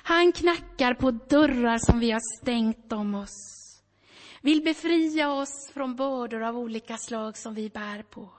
Han 0.05 0.31
knackar 0.31 0.93
på 0.93 1.11
dörrar 1.11 1.77
som 1.77 1.99
vi 1.99 2.11
har 2.11 2.41
stängt 2.41 2.93
om 2.93 3.15
oss. 3.15 3.63
Vill 4.41 4.63
befria 4.63 5.31
oss 5.33 5.71
från 5.73 5.95
bördor 5.95 6.43
av 6.43 6.57
olika 6.57 6.97
slag 6.97 7.37
som 7.37 7.53
vi 7.53 7.69
bär 7.69 8.03
på. 8.03 8.29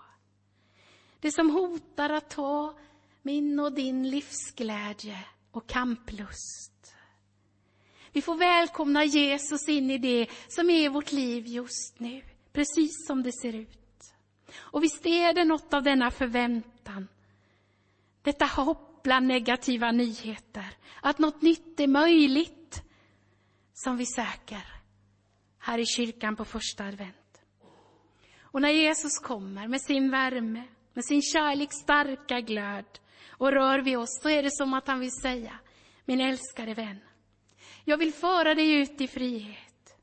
Det 1.21 1.33
som 1.33 1.51
hotar 1.51 2.11
att 2.11 2.31
ta 2.31 2.75
min 3.23 3.61
och 3.61 3.73
din 3.73 4.11
livsglädje 4.11 5.19
och 5.51 5.67
kamplust. 5.67 6.95
Vi 8.13 8.23
får 8.23 8.37
välkomna 8.37 9.05
Jesus 9.05 9.69
in 9.69 9.91
i 9.91 9.99
det 9.99 10.27
som 10.49 10.71
är 10.71 10.89
vårt 10.89 11.13
liv 11.13 11.47
just 11.47 12.01
nu, 12.01 12.23
precis 12.53 13.07
som 13.07 13.23
det 13.23 13.33
ser 13.33 13.55
ut. 13.55 14.15
Och 14.57 14.83
visst 14.83 15.07
är 15.07 15.35
det 15.35 15.45
något 15.45 15.75
av 15.75 15.83
denna 15.83 16.11
förväntan, 16.11 17.09
detta 18.25 18.45
hopp 18.45 19.03
bland 19.03 19.27
negativa 19.27 19.93
nyheter, 19.93 20.77
att 21.01 21.19
något 21.19 21.43
nytt 21.43 21.81
är 21.81 21.87
möjligt, 21.87 22.83
som 23.73 23.97
vi 23.97 24.07
söker 24.07 24.63
här 25.59 25.79
i 25.79 25.87
kyrkan 25.87 26.37
på 26.37 26.45
första 26.45 26.85
advent. 26.85 27.43
Och 28.41 28.63
när 28.63 28.71
Jesus 28.71 29.19
kommer 29.19 29.69
med 29.69 29.81
sin 29.81 30.11
värme, 30.11 30.65
med 30.93 31.05
sin 31.05 31.23
kärleks 31.23 31.77
starka 31.77 32.41
glöd, 32.41 32.85
och 33.29 33.53
rör 33.53 33.79
vid 33.79 33.99
oss 33.99 34.21
så 34.23 34.29
är 34.29 34.43
det 34.43 34.53
som 34.53 34.75
att 34.75 34.87
han 34.87 35.01
vill 35.01 35.21
säga, 35.23 35.59
min 36.05 36.21
älskade 36.21 36.75
vän, 36.75 37.01
jag 37.85 37.99
vill 37.99 38.13
föra 38.13 38.55
dig 38.55 38.73
ut 38.73 39.01
i 39.01 39.09
frihet. 39.09 39.97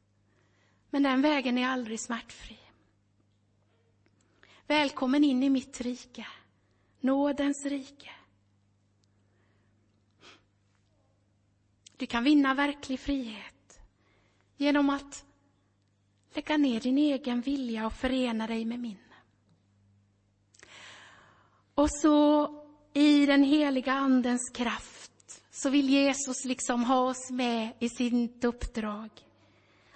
Men 0.90 1.04
den 1.04 1.22
vägen 1.22 1.58
är 1.58 1.68
aldrig 1.68 2.00
smärtfri. 2.00 2.60
Välkommen 4.68 5.24
in 5.24 5.44
i 5.44 5.50
mitt 5.50 5.82
rike, 5.82 6.28
nådens 7.02 7.66
rike. 7.66 8.12
Du 11.98 12.06
kan 12.06 12.24
vinna 12.24 12.54
verklig 12.54 13.00
frihet 13.00 13.82
genom 14.58 14.90
att 14.90 15.26
lägga 16.34 16.58
ner 16.58 16.80
din 16.80 16.98
egen 16.98 17.42
vilja 17.42 17.86
och 17.86 17.94
förena 17.94 18.48
dig 18.48 18.66
med 18.66 18.80
min. 18.80 18.98
Och 21.76 21.92
så 21.92 22.48
i 22.94 23.26
den 23.26 23.44
heliga 23.44 23.94
Andens 23.94 24.50
kraft 24.54 25.42
så 25.52 25.70
vill 25.70 25.90
Jesus 25.90 26.46
liksom 26.46 26.84
ha 26.84 27.00
oss 27.00 27.32
med 27.32 27.74
i 27.80 27.90
sitt 27.90 28.44
uppdrag. 28.44 29.10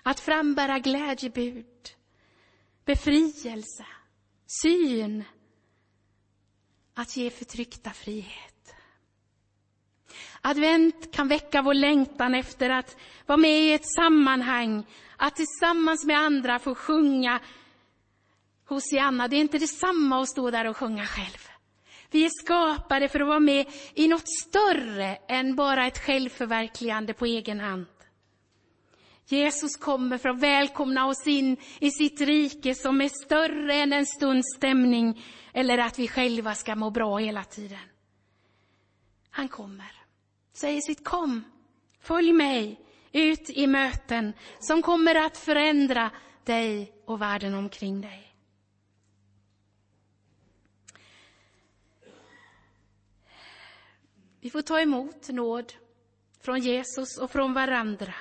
Att 0.04 0.20
frambära 0.20 0.80
glädjebud, 0.80 1.90
befrielse, 2.86 3.86
syn, 4.62 5.24
att 6.96 7.18
ge 7.18 7.30
förtryckta 7.30 7.90
frihet. 7.90 8.75
Advent 10.42 11.12
kan 11.12 11.28
väcka 11.28 11.62
vår 11.62 11.74
längtan 11.74 12.36
efter 12.36 12.70
att 12.70 12.98
vara 13.25 13.38
med 13.38 13.62
i 13.62 13.74
ett 13.74 13.94
sammanhang, 13.96 14.84
att 15.18 15.36
tillsammans 15.36 16.06
med 16.06 16.18
andra 16.18 16.60
få 16.60 16.75
sjunga 16.75 17.40
Hosianna. 18.68 19.28
Det 19.28 19.36
är 19.36 19.42
inte 19.42 19.58
detsamma 19.58 20.22
att 20.22 20.30
stå 20.30 20.52
där 20.52 20.68
och 20.68 20.78
sjunga 20.78 21.06
själv. 21.06 21.50
Vi 22.12 22.25
är 22.25 22.44
skapade 22.44 23.10
för 23.10 23.20
att 23.20 23.28
vara 23.28 23.40
med 23.40 23.68
i 23.94 24.08
något 24.08 24.30
större 24.42 25.18
än 25.28 25.56
bara 25.56 25.88
ett 25.88 26.00
självförverkligande 26.00 27.14
på 27.14 27.25
egen 27.25 27.60
hand. 27.60 27.86
Jesus 29.27 29.75
kommer 29.75 30.17
för 30.17 30.29
att 30.29 30.39
välkomna 30.39 31.08
oss 31.08 31.27
in 31.27 31.58
i 31.79 31.91
sitt 31.91 32.22
rike 32.22 32.75
som 32.75 33.01
är 33.01 33.25
större 33.25 33.74
än 33.74 33.94
en 33.94 34.05
stunds 34.05 34.55
stämning 34.58 35.24
eller 35.53 35.77
att 35.77 36.00
vi 36.00 36.08
själva 36.08 36.55
ska 36.55 36.75
må 36.75 36.89
bra 36.89 37.17
hela 37.17 37.44
tiden. 37.44 37.79
Han 39.29 39.48
kommer, 39.48 39.91
säger 40.53 40.82
sitt 40.82 41.03
kom, 41.03 41.44
följ 42.00 42.34
mig 42.34 42.82
ut 43.12 43.50
i 43.50 43.67
möten 43.67 44.34
som 44.60 44.82
kommer 44.82 45.15
att 45.15 45.38
förändra 45.38 46.12
dig 46.44 46.94
och 47.05 47.22
världen 47.22 47.53
omkring 47.53 48.01
dig. 48.01 48.36
Vi 54.39 54.50
får 54.50 54.62
ta 54.62 54.82
emot 54.82 55.29
nåd 55.29 55.74
från 56.39 56.60
Jesus 56.60 57.17
och 57.17 57.32
från 57.32 57.53
varandra. 57.53 58.13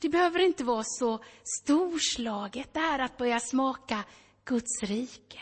Det 0.00 0.08
behöver 0.08 0.38
inte 0.38 0.64
vara 0.64 0.84
så 0.84 1.24
storslaget 1.62 2.74
det 2.74 2.80
här 2.80 2.98
att 2.98 3.16
börja 3.16 3.40
smaka 3.40 4.04
Guds 4.44 4.82
rike. 4.82 5.40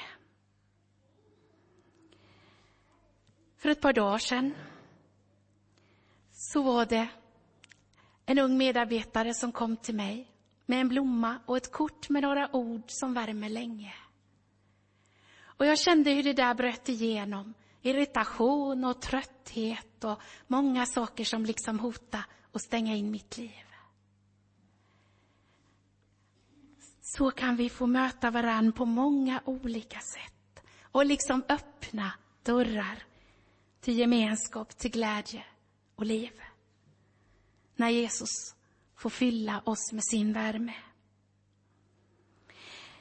För 3.57 3.69
ett 3.69 3.81
par 3.81 3.93
dagar 3.93 4.19
sedan 4.19 4.55
så 6.31 6.63
var 6.63 6.87
det 6.87 7.09
en 8.27 8.39
ung 8.39 8.59
medarbetare 8.59 9.35
som 9.35 9.53
kom 9.53 9.77
till 9.77 9.95
mig 9.95 10.31
med 10.67 10.81
en 10.81 10.89
blomma 10.89 11.39
och 11.47 11.57
ett 11.57 11.73
kort 11.73 12.09
med 12.09 12.23
några 12.23 12.57
ord 12.57 12.83
som 12.87 13.15
värmer 13.15 13.49
länge. 13.49 13.95
Och 15.41 15.67
jag 15.67 15.79
kände 15.79 16.11
hur 16.11 16.23
det 16.23 16.33
där 16.33 16.55
bröt 16.55 16.89
igenom. 16.89 17.55
Irritation 17.83 18.85
och 18.85 19.01
trötthet 19.01 20.05
och 20.05 20.21
många 20.47 20.87
saker 20.87 21.25
som 21.25 21.45
liksom 21.45 21.79
hotade 21.79 22.25
att 22.53 22.63
stänga 22.63 22.97
in 22.97 23.11
mitt 23.11 23.39
liv. 23.39 23.68
Så 27.17 27.31
kan 27.31 27.57
vi 27.57 27.69
få 27.69 27.87
möta 27.87 28.31
varann 28.31 28.73
på 28.73 28.85
många 28.85 29.43
olika 29.45 30.01
sätt 30.01 30.65
och 30.83 31.07
liksom 31.07 31.45
öppna 31.49 32.13
dörrar 32.43 33.03
till 33.81 33.99
gemenskap, 33.99 34.79
till 34.79 34.91
glädje 34.91 35.45
och 35.95 36.07
liv. 36.07 36.33
När 37.77 37.89
Jesus 37.89 38.55
får 38.97 39.11
fylla 39.11 39.63
oss 39.65 39.93
med 39.93 40.05
sin 40.05 40.33
värme. 40.33 40.75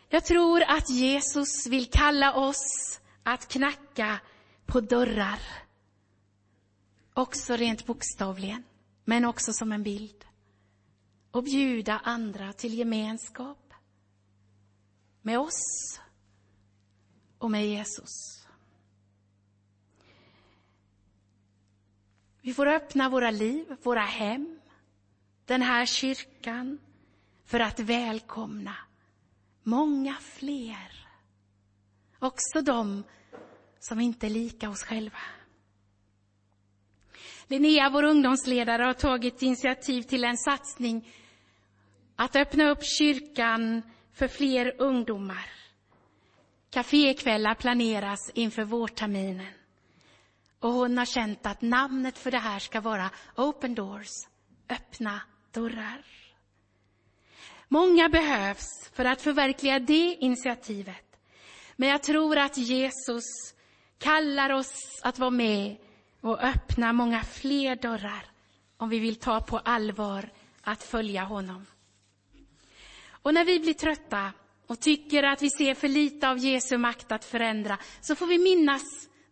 Jag 0.09 0.25
tror 0.25 0.63
att 0.63 0.89
Jesus 0.89 1.67
vill 1.67 1.89
kalla 1.89 2.33
oss 2.33 2.99
att 3.23 3.47
knacka 3.47 4.19
på 4.65 4.81
dörrar. 4.81 5.39
Också 7.13 7.55
rent 7.55 7.85
bokstavligen, 7.85 8.63
men 9.05 9.25
också 9.25 9.53
som 9.53 9.71
en 9.71 9.83
bild. 9.83 10.25
Och 11.31 11.43
bjuda 11.43 11.99
andra 12.03 12.53
till 12.53 12.73
gemenskap 12.73 13.66
med 15.27 15.39
oss 15.39 16.00
och 17.38 17.51
med 17.51 17.67
Jesus. 17.67 18.46
Vi 22.41 22.53
får 22.53 22.67
öppna 22.67 23.10
våra 23.10 23.31
liv, 23.31 23.75
våra 23.84 24.01
hem, 24.01 24.60
den 25.46 25.62
här 25.62 25.86
kyrkan 25.86 26.79
för 27.46 27.60
att 27.60 27.79
välkomna 27.79 28.75
många 29.63 30.13
fler. 30.13 31.07
Också 32.19 32.62
de 32.62 33.03
som 33.80 33.99
inte 33.99 34.28
är 34.28 34.30
lika 34.30 34.69
oss 34.69 34.84
själva. 34.84 35.19
Linnea, 37.47 37.89
vår 37.89 38.04
ungdomsledare, 38.04 38.84
har 38.84 38.93
tagit 38.93 39.41
initiativ 39.41 40.01
till 40.01 40.23
en 40.23 40.38
satsning 40.38 41.13
att 42.15 42.36
öppna 42.36 42.69
upp 42.69 42.84
kyrkan 42.99 43.82
för 44.17 44.27
fler 44.27 44.73
ungdomar. 44.77 45.49
Cafékvällar 46.69 47.56
planeras 47.56 48.32
inför 48.34 48.63
vårterminen. 48.63 49.53
Och 50.60 50.71
hon 50.71 50.97
har 50.97 51.06
känt 51.06 51.45
att 51.45 51.62
namnet 51.62 52.17
för 52.17 52.32
det 52.32 52.38
här 52.39 52.60
ska 52.60 52.82
vara 52.82 53.10
Open 53.36 53.75
Doors, 53.75 54.10
öppna 54.69 55.21
dörrar. 55.51 56.06
Många 57.67 58.10
behövs 58.10 58.89
för 58.93 59.06
att 59.06 59.21
förverkliga 59.21 59.80
det 59.80 60.17
initiativet. 60.19 61.19
Men 61.75 61.89
jag 61.89 62.03
tror 62.03 62.38
att 62.38 62.58
Jesus 62.58 63.25
kallar 63.97 64.49
oss 64.49 65.01
att 65.03 65.19
vara 65.19 65.30
med 65.30 65.77
och 66.21 66.43
öppna 66.43 66.93
många 66.93 67.23
fler 67.23 67.75
dörrar 67.75 68.25
om 68.77 68.89
vi 68.89 68.99
vill 68.99 69.15
ta 69.15 69.41
på 69.41 69.58
allvar 69.58 70.30
att 70.62 70.84
följa 70.84 71.23
honom. 71.23 71.65
Och 73.27 73.33
när 73.33 73.45
vi 73.45 73.59
blir 73.59 73.73
trötta 73.73 74.33
och 74.67 74.79
tycker 74.79 75.23
att 75.23 75.41
vi 75.41 75.49
ser 75.49 75.73
för 75.73 75.87
lite 75.87 76.29
av 76.29 76.37
Jesu 76.37 76.77
makt 76.77 77.11
att 77.11 77.25
förändra, 77.25 77.77
så 78.01 78.15
får 78.15 78.27
vi 78.27 78.37
minnas 78.37 78.83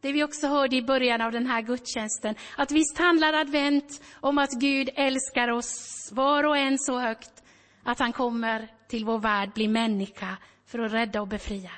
det 0.01 0.11
vi 0.11 0.23
också 0.23 0.47
hörde 0.47 0.75
i 0.75 0.81
början 0.81 1.21
av 1.21 1.31
den 1.31 1.47
här 1.47 1.61
gudstjänsten, 1.61 2.35
att 2.57 2.71
visst 2.71 2.97
handlar 2.97 3.33
advent 3.33 4.01
om 4.21 4.37
att 4.37 4.51
Gud 4.51 4.89
älskar 4.95 5.47
oss 5.47 6.09
var 6.11 6.43
och 6.43 6.57
en 6.57 6.79
så 6.79 6.99
högt 6.99 7.43
att 7.83 7.99
han 7.99 8.13
kommer 8.13 8.67
till 8.87 9.05
vår 9.05 9.19
värld, 9.19 9.51
bli 9.53 9.67
människa 9.67 10.37
för 10.65 10.79
att 10.79 10.93
rädda 10.93 11.21
och 11.21 11.27
befria. 11.27 11.71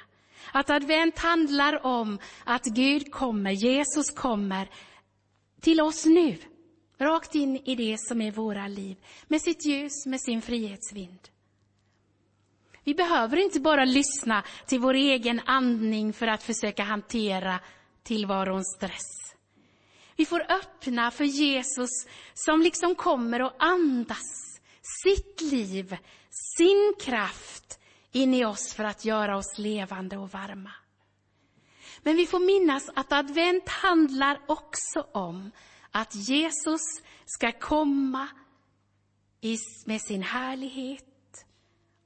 Att 0.52 0.70
advent 0.70 1.20
handlar 1.20 1.86
om 1.86 2.20
att 2.44 2.66
Gud 2.66 3.12
kommer, 3.12 3.52
Jesus 3.52 4.12
kommer 4.12 4.70
till 5.62 5.82
oss 5.82 6.06
nu, 6.06 6.38
rakt 7.00 7.36
in 7.36 7.58
i 7.66 7.76
det 7.76 7.96
som 8.00 8.22
är 8.22 8.32
våra 8.32 8.68
liv, 8.68 8.98
med 9.28 9.42
sitt 9.42 9.66
ljus, 9.66 10.06
med 10.06 10.22
sin 10.22 10.42
frihetsvind. 10.42 11.20
Vi 12.88 12.94
behöver 12.94 13.38
inte 13.38 13.60
bara 13.60 13.86
lyssna 13.86 14.44
till 14.66 14.80
vår 14.80 14.94
egen 14.94 15.42
andning 15.46 16.14
för 16.14 16.28
att 16.28 16.44
försöka 16.44 16.84
hantera 16.84 17.60
tillvarons 18.04 18.76
stress. 18.78 19.36
Vi 20.16 20.26
får 20.26 20.52
öppna 20.52 21.12
för 21.12 21.24
Jesus 21.24 21.90
som 22.34 22.62
liksom 22.62 22.96
kommer 22.96 23.42
och 23.42 23.54
andas 23.60 24.60
sitt 25.04 25.42
liv, 25.42 25.98
sin 26.58 26.94
kraft 27.00 27.80
in 28.12 28.34
i 28.34 28.46
oss 28.46 28.74
för 28.74 28.84
att 28.84 29.06
göra 29.06 29.38
oss 29.38 29.58
levande 29.58 30.18
och 30.18 30.30
varma. 30.30 30.72
Men 32.02 32.16
vi 32.16 32.26
får 32.26 32.40
minnas 32.40 32.90
att 32.96 33.12
advent 33.12 33.70
handlar 33.70 34.40
också 34.48 35.08
om 35.12 35.52
att 35.92 36.16
Jesus 36.16 36.82
ska 37.26 37.52
komma 37.52 38.28
med 39.86 40.02
sin 40.02 40.24
härlighet 40.24 41.17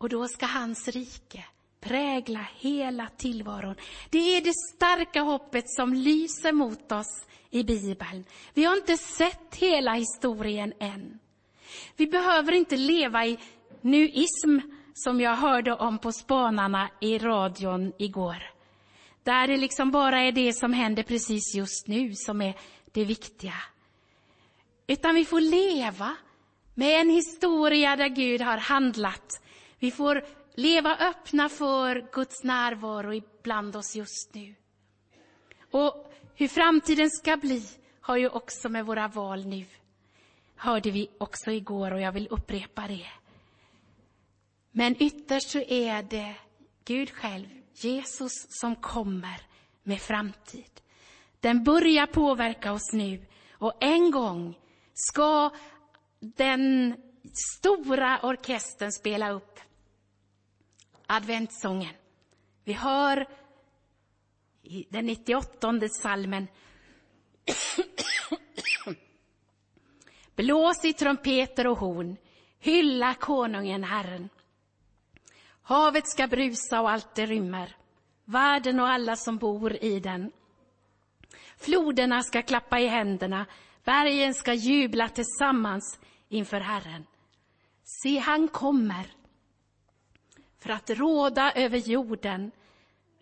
och 0.01 0.09
då 0.09 0.27
ska 0.27 0.45
hans 0.45 0.87
rike 0.87 1.43
prägla 1.79 2.47
hela 2.55 3.07
tillvaron. 3.17 3.75
Det 4.09 4.37
är 4.37 4.41
det 4.41 4.53
starka 4.75 5.21
hoppet 5.21 5.63
som 5.67 5.93
lyser 5.93 6.51
mot 6.51 6.91
oss 6.91 7.25
i 7.49 7.63
Bibeln. 7.63 8.25
Vi 8.53 8.63
har 8.63 8.75
inte 8.75 8.97
sett 8.97 9.55
hela 9.55 9.93
historien 9.93 10.73
än. 10.79 11.19
Vi 11.95 12.07
behöver 12.07 12.51
inte 12.51 12.77
leva 12.77 13.25
i 13.25 13.37
nuism 13.81 14.59
som 14.93 15.21
jag 15.21 15.35
hörde 15.35 15.73
om 15.73 15.97
på 15.97 16.11
spanarna 16.11 16.89
i 17.01 17.17
radion 17.17 17.93
igår. 17.97 18.43
Där 19.23 19.47
det 19.47 19.57
liksom 19.57 19.91
bara 19.91 20.19
är 20.19 20.31
det 20.31 20.53
som 20.53 20.73
händer 20.73 21.03
precis 21.03 21.55
just 21.55 21.87
nu 21.87 22.15
som 22.15 22.41
är 22.41 22.55
det 22.91 23.05
viktiga. 23.05 23.55
Utan 24.87 25.15
vi 25.15 25.25
får 25.25 25.41
leva 25.41 26.15
med 26.73 27.01
en 27.01 27.09
historia 27.09 27.95
där 27.95 28.09
Gud 28.09 28.41
har 28.41 28.57
handlat. 28.57 29.41
Vi 29.81 29.91
får 29.91 30.25
leva 30.55 30.97
öppna 30.97 31.49
för 31.49 32.07
Guds 32.11 32.43
närvaro 32.43 33.13
ibland 33.13 33.75
oss 33.75 33.95
just 33.95 34.33
nu. 34.33 34.55
Och 35.71 36.13
hur 36.35 36.47
framtiden 36.47 37.09
ska 37.09 37.37
bli 37.37 37.63
har 38.01 38.17
ju 38.17 38.29
också 38.29 38.69
med 38.69 38.85
våra 38.85 39.07
val 39.07 39.45
nu. 39.45 39.65
Hörde 40.55 40.91
vi 40.91 41.09
också 41.17 41.51
igår 41.51 41.93
och 41.93 42.01
jag 42.01 42.11
vill 42.11 42.27
upprepa 42.31 42.87
det. 42.87 43.07
Men 44.71 45.03
ytterst 45.03 45.49
så 45.49 45.59
är 45.59 46.03
det 46.03 46.35
Gud 46.85 47.09
själv, 47.11 47.47
Jesus, 47.73 48.31
som 48.49 48.75
kommer 48.75 49.41
med 49.83 50.01
framtid. 50.01 50.81
Den 51.39 51.63
börjar 51.63 52.05
påverka 52.05 52.73
oss 52.73 52.93
nu 52.93 53.25
och 53.51 53.73
en 53.79 54.11
gång 54.11 54.57
ska 54.93 55.51
den 56.19 56.95
stora 57.57 58.19
orkestern 58.23 58.91
spela 58.91 59.31
upp 59.31 59.59
adventssången. 61.11 61.93
Vi 62.63 62.73
hör 62.73 63.27
i 64.63 64.85
den 64.89 65.05
98 65.05 65.89
salmen 66.01 66.47
Blås 70.35 70.85
i 70.85 70.93
trumpeter 70.93 71.67
och 71.67 71.77
horn, 71.77 72.17
hylla 72.59 73.13
konungen 73.13 73.83
Herren. 73.83 74.29
Havet 75.61 76.07
ska 76.07 76.27
brusa 76.27 76.81
och 76.81 76.89
allt 76.89 77.15
det 77.15 77.25
rymmer, 77.25 77.75
världen 78.25 78.79
och 78.79 78.89
alla 78.89 79.15
som 79.15 79.37
bor 79.37 79.83
i 79.83 79.99
den. 79.99 80.31
Floderna 81.57 82.23
ska 82.23 82.41
klappa 82.41 82.79
i 82.79 82.87
händerna, 82.87 83.45
bergen 83.83 84.33
ska 84.33 84.53
jubla 84.53 85.09
tillsammans 85.09 85.99
inför 86.29 86.59
Herren. 86.59 87.05
Se, 87.83 88.17
han 88.17 88.47
kommer 88.47 89.20
för 90.61 90.69
att 90.69 90.89
råda 90.89 91.51
över 91.51 91.77
jorden, 91.77 92.51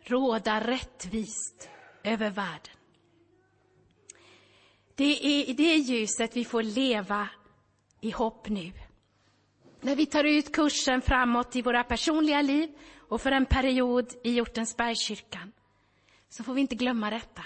råda 0.03 0.59
rättvist 0.59 1.69
över 2.03 2.29
världen. 2.29 2.75
Det 4.95 5.25
är 5.25 5.49
i 5.49 5.53
det 5.53 5.75
ljuset 5.75 6.35
vi 6.35 6.45
får 6.45 6.63
leva 6.63 7.29
i 8.01 8.11
hopp 8.11 8.49
nu. 8.49 8.71
När 9.81 9.95
vi 9.95 10.05
tar 10.05 10.23
ut 10.23 10.55
kursen 10.55 11.01
framåt 11.01 11.55
i 11.55 11.61
våra 11.61 11.83
personliga 11.83 12.41
liv 12.41 12.69
och 12.97 13.21
för 13.21 13.31
en 13.31 13.45
period 13.45 14.13
i 14.23 14.31
Hjortensbergskyrkan, 14.31 15.51
så 16.29 16.43
får 16.43 16.53
vi 16.53 16.61
inte 16.61 16.75
glömma 16.75 17.09
detta. 17.09 17.43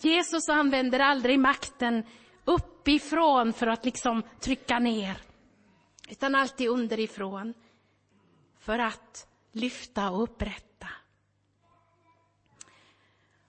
Jesus 0.00 0.48
använder 0.48 1.00
aldrig 1.00 1.38
makten 1.38 2.02
uppifrån 2.44 3.52
för 3.52 3.66
att 3.66 3.84
liksom 3.84 4.22
trycka 4.40 4.78
ner, 4.78 5.18
utan 6.08 6.34
alltid 6.34 6.68
underifrån 6.68 7.54
för 8.68 8.78
att 8.78 9.28
lyfta 9.52 10.10
och 10.10 10.22
upprätta. 10.22 10.88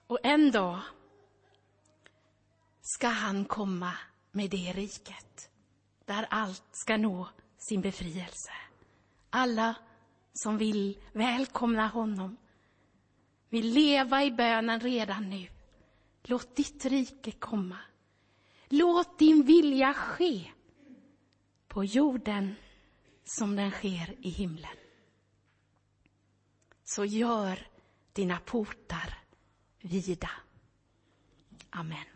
Och 0.06 0.18
en 0.22 0.50
dag 0.50 0.80
ska 2.80 3.08
han 3.08 3.44
komma 3.44 3.92
med 4.32 4.50
det 4.50 4.72
riket 4.72 5.50
där 6.04 6.26
allt 6.30 6.64
ska 6.72 6.96
nå 6.96 7.28
sin 7.58 7.80
befrielse. 7.80 8.50
Alla 9.30 9.74
som 10.32 10.58
vill 10.58 10.98
välkomna 11.12 11.86
honom 11.86 12.36
vill 13.48 13.66
leva 13.66 14.24
i 14.24 14.30
bönen 14.30 14.80
redan 14.80 15.30
nu. 15.30 15.48
Låt 16.22 16.56
ditt 16.56 16.84
rike 16.84 17.30
komma. 17.30 17.78
Låt 18.68 19.18
din 19.18 19.42
vilja 19.42 19.94
ske 19.94 20.50
på 21.68 21.84
jorden 21.84 22.54
som 23.24 23.56
den 23.56 23.70
sker 23.70 24.16
i 24.18 24.28
himlen. 24.28 24.76
Så 26.90 27.04
gör 27.04 27.66
dina 28.12 28.38
portar 28.38 29.18
vida. 29.80 30.30
Amen. 31.70 32.09